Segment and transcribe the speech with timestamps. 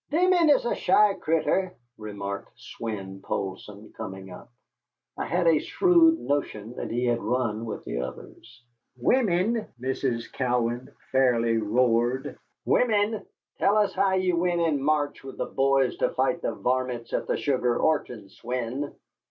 [0.09, 4.49] "Vimmen is a shy critter," remarked Swein Poulsson, coming up.
[5.15, 8.63] I had a shrewd notion that he had run with the others.
[8.99, 10.33] "Wimmen!" Mrs.
[10.33, 12.35] Cowan fairly roared.
[12.65, 13.23] "Wimmen!
[13.59, 17.27] Tell us how ye went in March with the boys to fight the varmints at
[17.27, 18.95] the Sugar Orchard, Swein!"